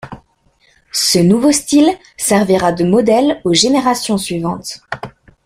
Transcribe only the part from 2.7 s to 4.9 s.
de modèle aux générations suivantes.